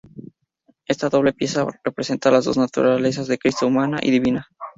[0.87, 4.47] Esta doble pieza representa las dos naturalezas de Cristo: humana y divina.